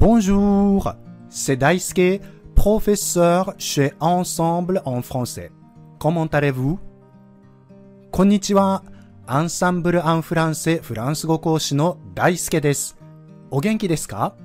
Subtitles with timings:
[0.00, 0.94] Bonjour,
[1.28, 2.22] c'est Daisuke,
[2.54, 5.50] professeur chez Ensemble en français.
[5.98, 6.78] Comment allez-vous?
[8.12, 8.84] こんにちは。
[9.26, 12.96] アンサンブル・アン・フランセフランス語講師の大輔です。
[13.50, 14.36] お元気ですか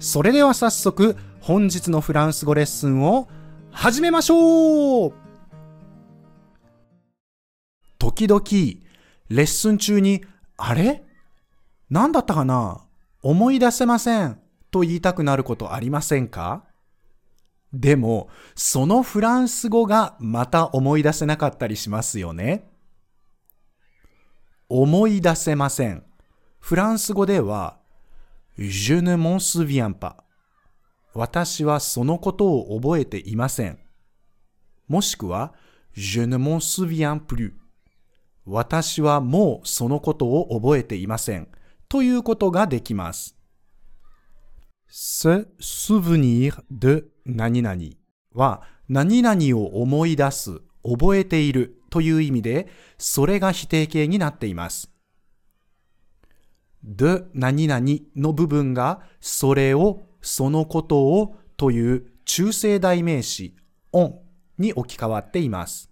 [0.00, 3.28] それでは早速、本日のフランス語レッスンを
[3.70, 5.12] 始めましょう
[8.00, 8.42] 時々、
[9.28, 10.24] レッスン中に、
[10.56, 11.04] あれ
[11.90, 12.88] 何だったかな
[13.22, 14.40] 思い出せません
[14.70, 16.64] と言いたくなることありませんか？
[17.72, 22.70] でも、そのフランス語がまた思い出せなかったりしますよね。
[24.68, 26.04] 思い出せません。
[26.58, 27.78] フランス語では、
[28.58, 30.16] je ne m'en souviens pas
[31.14, 33.78] 私はそのことを覚えていません。
[34.88, 35.54] もしくは、
[35.96, 37.52] je ne m'en souviens plus
[38.44, 41.48] 私はもうそのことを覚えていません。
[41.92, 43.36] ということができます。
[44.88, 47.78] se souvenir de 何々
[48.32, 54.90] は何々を思い出す、覚えているという意味で、それが否定形になっています。
[56.82, 57.84] de 何々
[58.16, 63.54] の部分がそれを、そのことをという中性代名詞
[63.92, 64.14] on
[64.56, 65.90] に置き換わっています。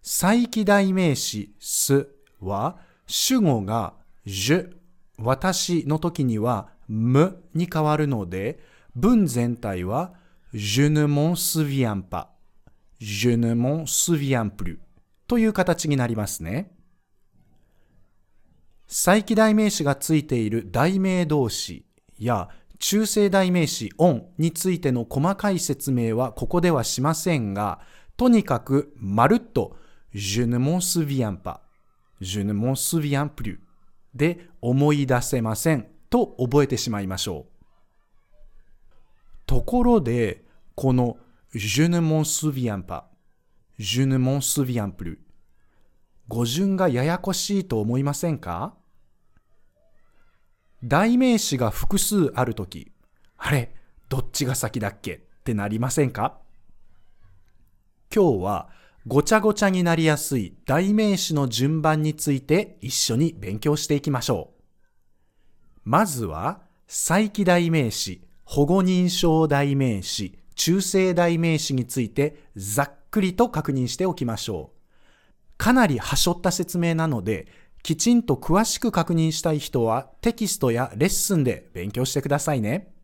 [0.00, 2.08] 再起代名詞す
[2.40, 3.92] は主語が
[4.24, 4.70] je
[5.18, 8.58] 私の時にはむに変わるので
[8.96, 10.14] 文全体は
[10.54, 12.28] je ne m'en souviens pas
[12.98, 14.78] je ne m'en souviens plus
[15.28, 16.72] という形になりますね。
[18.86, 21.84] 再起代名詞がついている代名動詞
[22.18, 27.80] や中性代名詞 on についての細かい説明はここではしませんが、
[28.16, 29.76] とにかくまるっと
[30.14, 31.61] je ne m'en souviens pas,
[32.22, 33.58] je ne m'en souviens plus.
[34.14, 35.88] で思い出せません。
[36.08, 37.52] と覚えてしまいましょう。
[39.46, 40.44] ところで、
[40.74, 41.18] この
[41.54, 43.04] je ne m'en souviens pas,
[43.78, 45.18] je ne m'en souviens plus
[46.28, 48.74] 語順がややこしいと思いませんか？
[50.84, 52.92] 代名詞が複数あるとき、
[53.36, 53.74] あれ、
[54.08, 55.14] どっちが先だっけ？
[55.14, 56.38] ってなりませんか？
[58.14, 58.68] 今日は
[59.06, 64.62] ごちゃごちゃになりやすい代名詞の順番について一緒に勉強していきましょう。
[65.84, 74.78] まずは、再起代名詞、保護認証代名詞、中性代名詞についてざっくりと確認しておきましょう。
[75.58, 77.48] かなりはしょった説明なので、
[77.82, 82.94] きちんと詳しく確認したい人はテキストやレッスンで勉強してくださいね。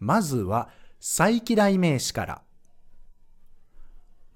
[0.00, 0.68] まずは、
[0.98, 2.42] 再起代名詞から。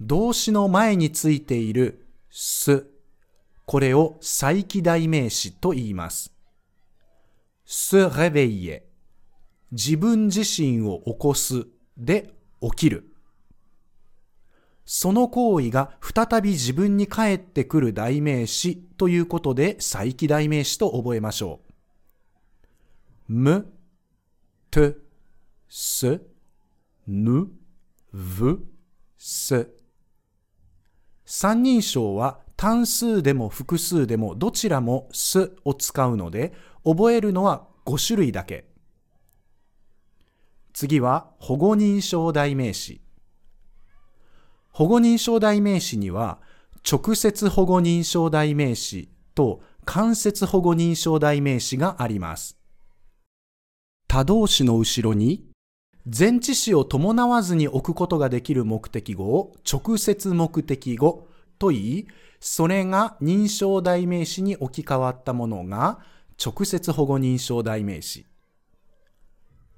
[0.01, 2.87] 動詞の前についているす。
[3.67, 6.33] これを再起代名詞と言います。
[7.67, 8.83] se réveiller
[9.73, 11.67] 自分自身を起こす
[11.97, 13.11] で起きる。
[14.87, 21.61] その行為が再び自分に返ってくる代名詞ということで再起代名詞と覚えましょ
[23.29, 23.33] う。
[23.33, 23.73] む、
[24.71, 24.97] て、
[25.69, 26.21] す、
[27.07, 27.49] ぬ、
[28.13, 28.67] ぶ、
[29.17, 29.84] す。
[31.25, 36.53] 三人称は単数でも複数でもどちらもすを使うので
[36.85, 38.67] 覚えるのは5種類だけ。
[40.73, 43.01] 次は保護認証代名詞。
[44.71, 46.41] 保護認証代名詞には、
[46.91, 52.59] 直接保護認証代名詞と間接保護認証代名詞があります。
[54.09, 55.47] 他動詞の後ろに
[56.07, 61.29] 前置詞を伴わずに置くことができる目的語を直接目的語
[61.59, 62.07] と言い、
[62.41, 66.01] それが認証代名詞に置き換わったものが
[66.45, 68.27] 直接保護認証代名詞。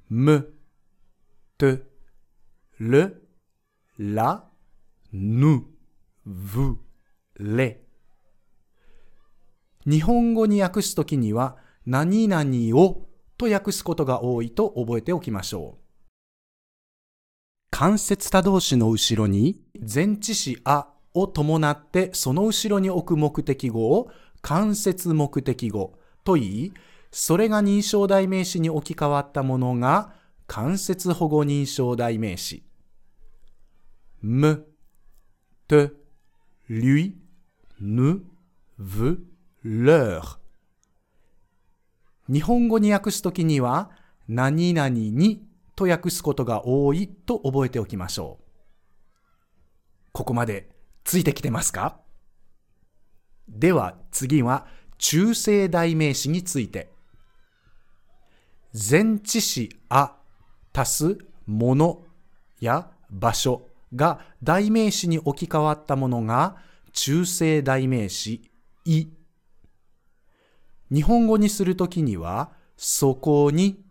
[0.09, 0.53] む、
[1.59, 1.82] て、
[2.78, 3.28] る、
[3.98, 4.44] ら、
[5.12, 5.65] ぬ、
[6.25, 6.78] ぶ、
[7.39, 7.83] れ。
[9.89, 11.56] 日本語に訳すときには、
[11.86, 12.45] 何々
[12.80, 13.06] を
[13.39, 15.85] と訳すことが多いと覚えておきましょう。
[17.78, 25.92] 関節他動詞の後ろに前置詞あを伴ってその後ろに置く目的語を間接目的語
[26.24, 26.72] と言い、
[27.10, 30.14] それが認証代名詞に置き換わったものが
[30.46, 32.64] 間接保護認証代名詞。
[34.22, 34.64] む、
[35.68, 35.90] te,
[36.70, 37.12] lui,
[37.78, 38.22] nous,
[38.80, 39.18] vous,
[39.62, 40.38] leur
[42.26, 43.90] 日本語に訳すときには、
[44.28, 45.46] 何々に
[45.76, 48.44] と訳すことが多いと覚えておきましょう。
[50.12, 50.70] ここまで
[51.04, 52.00] ついてきてますか？
[53.48, 54.66] では次は
[54.98, 56.90] 中性代名詞について。
[58.72, 60.16] 前置詞あ
[60.72, 62.02] 足すもの
[62.60, 66.56] や場所が代名詞に置き換わったものが
[66.92, 68.50] 中性代名詞
[68.84, 69.08] い。
[70.90, 73.84] 日本語にするときには、そこに、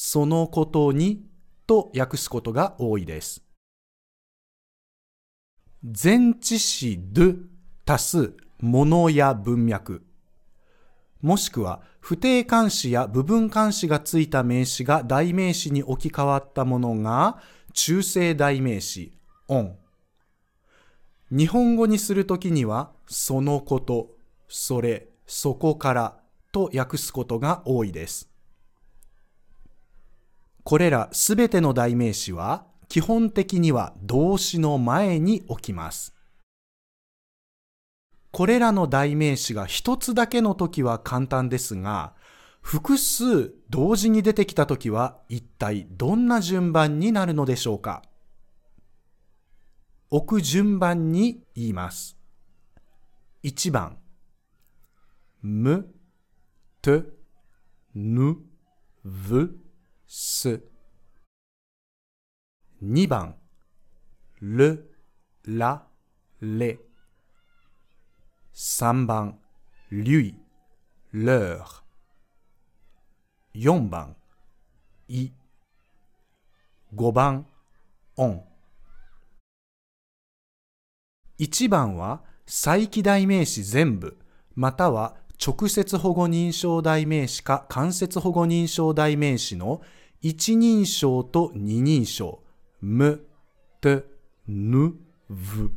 [0.00, 1.24] そのことに
[1.66, 3.42] と訳すことが多いです。
[5.82, 7.46] 前置詞 do
[7.84, 10.04] 足すものや文脈。
[11.20, 17.42] もしくは不定冠詞や部分冠詞がついた名詞が代名詞に置き換わったものが
[17.72, 19.18] 中性代名詞
[19.48, 19.72] on。
[21.32, 24.10] 日本語にするときにはそのこと、
[24.46, 26.20] それ、そこから
[26.52, 28.27] と訳すことが多いです。
[30.68, 36.14] これらすべての代名詞は基本的には動詞の前に置きます。
[38.32, 42.12] これらの代名詞が一つだけの時は簡単ですが、
[42.60, 48.02] 複数同時に出てきた時は一体どんな順番になるのでしょうか
[50.10, 52.18] 置く順番に言います。
[53.42, 53.96] 1番、
[55.40, 55.88] む、
[56.82, 57.04] と、
[57.94, 58.36] ぬ、
[59.02, 59.67] ぶ、
[60.08, 60.62] す。
[62.82, 63.36] 2番、
[64.40, 64.96] る、
[65.44, 65.86] ら、
[66.40, 66.78] れ。
[68.54, 69.38] 3番、
[69.90, 70.34] lui,
[71.12, 71.84] leur。
[73.54, 74.16] 4番、
[75.08, 75.30] い。
[76.94, 77.46] 5番、
[78.16, 78.42] on。
[81.38, 84.18] 1番は再起代名詞全部、
[84.54, 89.80] または直接保護認証代名詞か間接保護認証代名詞の
[90.20, 92.42] 一人称と二人称、
[92.80, 93.24] む、
[93.80, 94.02] と、
[94.48, 94.94] ぬ、
[95.28, 95.70] ぶ。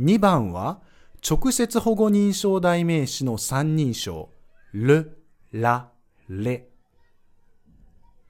[0.00, 0.80] 2番は
[1.28, 4.30] 直接保護認証代名詞の三人称、
[4.72, 5.22] る、
[5.52, 5.90] ら、
[6.30, 6.68] れ。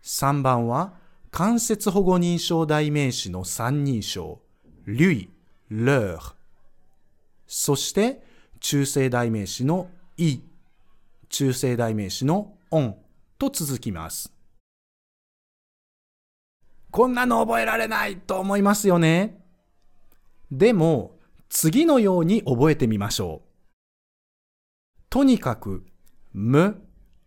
[0.03, 0.95] 3番は
[1.31, 4.41] 間接保護認証代名詞の三人称、
[4.87, 5.31] lui、
[5.71, 6.35] leur。
[7.47, 8.27] そして
[8.61, 10.41] 中性代名詞のい、
[11.29, 12.95] 中性代名詞の on
[13.39, 14.33] と続きます。
[16.91, 19.41] こんなの覚えられないと思いますよね。
[20.51, 21.19] でも、
[21.49, 23.49] 次のように覚えてみましょう。
[25.11, 25.87] とにかく、
[26.33, 26.83] む、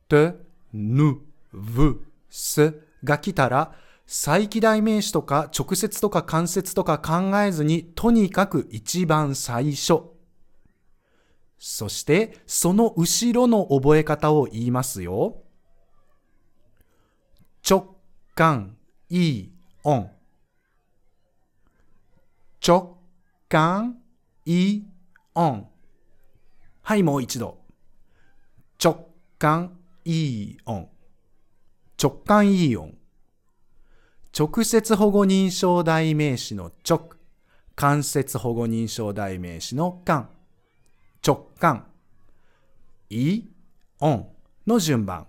[0.07, 0.33] と、
[0.73, 1.17] ぬ、
[1.51, 3.75] ぶ、すが来たら、
[4.05, 10.01] 再起代名詞とか直接とか間接とか考えずに、とにかく一番最初。
[11.63, 15.43] そして、その後ろの覚え方を言いますよ。
[17.69, 17.97] 直
[18.33, 18.77] 感、
[19.11, 19.51] いい、
[19.83, 20.11] オン。
[22.67, 22.97] 直
[23.47, 23.99] 感、
[24.43, 24.81] い、
[25.35, 25.67] オン。
[26.81, 27.59] はい、もう一度。
[28.83, 30.89] 直感、いい音。
[32.01, 32.95] 直感いい音。
[34.35, 37.11] 直接保護認証代名詞の直。
[37.75, 40.40] 間接保護認証代名詞の間。
[41.25, 41.85] 直感。
[43.11, 43.43] い、
[43.99, 44.27] 音
[44.65, 45.27] の順番。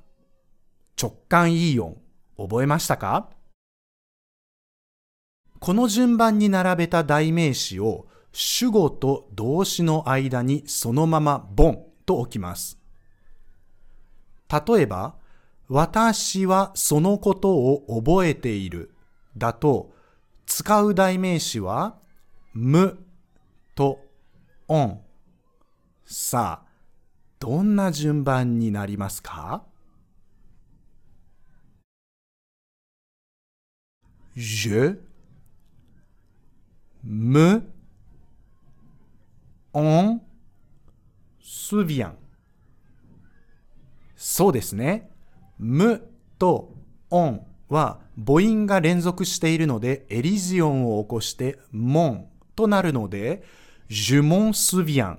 [1.00, 2.00] 直感いい音。
[2.38, 3.28] 覚えましたか？
[5.60, 12.78] この順番に並べた代名詞を主語と動詞の間にそのままボンと置きます。
[14.50, 15.16] 例えば、
[15.68, 18.94] 私はそのことを覚えている
[19.36, 19.92] だと、
[20.46, 21.98] 使う代名詞は、
[22.54, 22.98] む
[23.74, 24.00] と
[24.68, 25.00] オン。
[26.14, 26.68] さあ、
[27.40, 29.64] どんな順番になりますか
[34.36, 34.98] ？Je
[37.02, 37.62] me
[39.72, 40.20] en
[41.40, 42.12] souviens.
[44.14, 45.10] そうですね。
[45.58, 46.06] む
[46.38, 46.74] と
[47.08, 53.42] オンは母音が連続しているのでエリジオンを起こしてモンとなるので
[53.88, 55.16] Je m'en souviens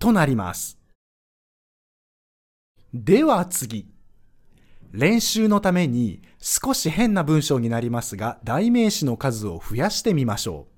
[0.00, 0.78] となります。
[2.92, 3.86] では次。
[4.92, 10.72] 練習のために少し変な文章になりますが代名詞の数を増やしてみましょう。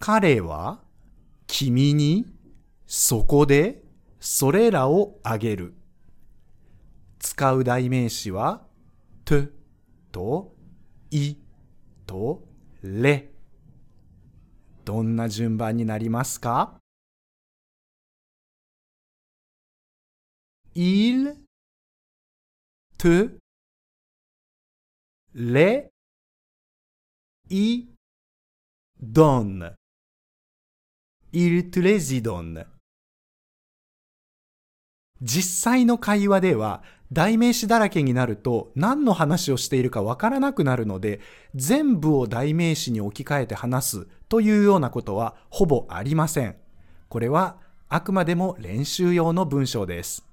[0.00, 0.80] 彼は
[1.46, 2.26] 君に
[2.86, 3.84] そこで
[4.18, 5.74] それらをあげる。
[7.20, 8.66] 使う代名詞は、
[9.24, 9.42] と、
[10.10, 10.56] と、
[11.10, 11.36] い、
[12.06, 12.44] と、
[12.82, 13.30] れ。
[14.84, 16.78] どんな順番になりますか？
[20.80, 21.34] Il
[22.98, 23.30] te
[25.34, 25.90] les
[27.50, 27.88] y
[29.00, 29.74] donne.
[31.32, 32.64] Il te les y donne.
[35.20, 41.18] 実際の会話では代名詞だらけになると何の話をしているかわからなくなるので
[41.56, 46.54] 全部を代名詞に置き換えて話すというようなことはほぼありません。
[47.08, 47.56] これは
[47.88, 50.27] あくまでも練習用の文章です。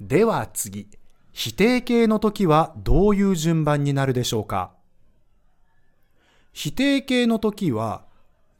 [0.00, 0.88] では次、
[1.32, 4.72] 否定形の時はどういう順番になるでしょうか？
[6.52, 8.04] 否定形の時は、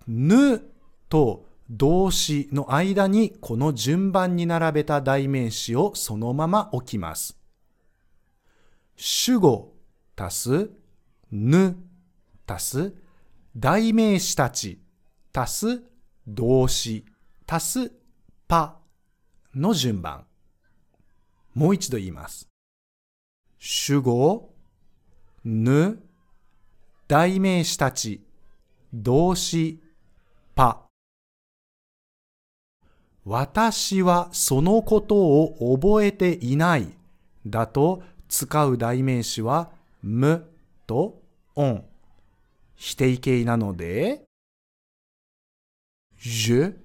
[0.06, 0.62] ぬ
[1.08, 7.36] と動詞の間にこの順番に並べた代名詞をそのまま置きます。
[8.96, 9.74] 主語
[10.16, 10.70] 足す
[11.30, 11.76] ぬ
[12.46, 12.94] 足す
[13.56, 14.80] 代名詞たち
[15.32, 15.82] 足す
[16.26, 17.04] 動詞
[17.46, 17.92] 足す
[18.48, 18.78] パ
[19.54, 20.24] の順番。
[21.58, 22.46] もう一度言います。
[23.58, 24.54] 主語、
[25.44, 26.00] ぬ、
[27.08, 28.22] 代名詞たち、
[28.94, 29.82] 動詞、
[30.54, 30.86] パ。
[33.24, 36.96] 私はそのことを覚えていない
[37.44, 40.48] だと使う代名詞はむ
[40.86, 41.20] と
[41.56, 41.84] オン。
[42.76, 44.22] 否定形なので、
[46.20, 46.76] je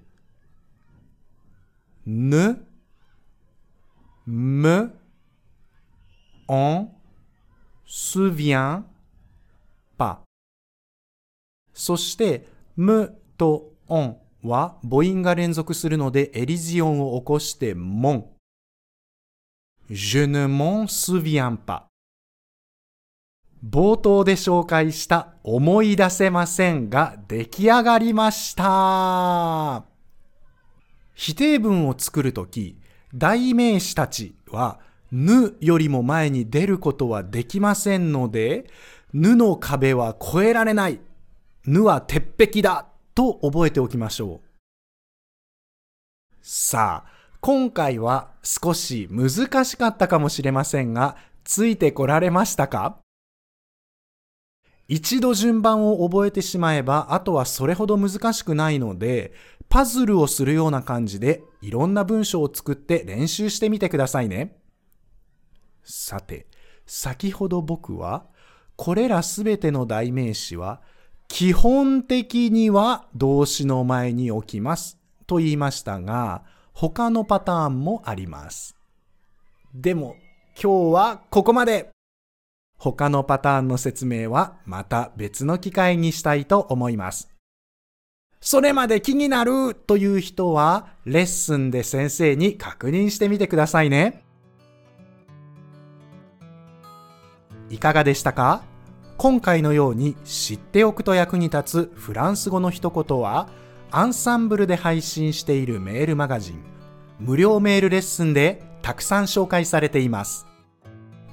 [2.08, 2.73] ne
[4.26, 4.90] me
[6.48, 6.88] en
[7.86, 8.82] souviens
[9.98, 10.18] pas
[11.72, 18.26] そして、むとオンは母音が連続するのでエリジオンを起こしてもん。
[19.90, 21.82] Je ne m'en souviens pas
[23.62, 29.84] 冒頭で紹介した思い出せませんが出来上がりました。
[31.14, 32.78] 否定文を作るとき、
[33.14, 34.80] 代名詞たちは、
[35.12, 38.66] ぬよりも前に出ることはできませんので、
[39.12, 41.00] ぬの壁は越えられない。
[41.66, 44.48] ぬは鉄壁だと覚えておきましょう。
[46.42, 52.98] さあ、今回は少し難しかったかもしれませんが、ついてこられましたか？
[54.88, 59.32] 一度順番を覚えてしまえば、あとはそれほど難しくないので、
[59.68, 64.58] パズルをするような感じで、いろんな文章を作って練習してみてくださいね。
[65.82, 66.46] さて、
[66.86, 68.26] 先ほど僕は、
[68.76, 70.82] これらすべての代名詞は、
[71.28, 78.76] 基本的には動詞の前に置きますと言いましたが、他のパターンもあります。
[79.74, 80.16] でも、
[80.60, 81.93] 今日はここまで
[82.76, 87.30] 他のパターンの説明はまた別の機会にしたいと思います。
[88.40, 94.22] それまで気になるという人はレッスンで先生に確認してみてくださいね。
[97.70, 98.62] いかがでしたか？
[99.16, 103.48] 今回のように知っておくと役に立つフランス語の一言は
[103.90, 106.62] アンサンブルで配信しているメールマガジン
[107.20, 110.46] 無料メールレッスンでたくさん紹介されています。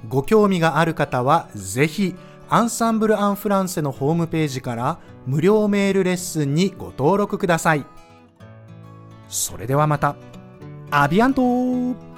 [0.08, 2.14] ご興味がある方はぜひ
[2.48, 7.86] アンサンブル・アン・フランセのホームページから無料メールレッスンにご登録ください。
[9.28, 10.16] それではまた。
[10.90, 12.11] アビアント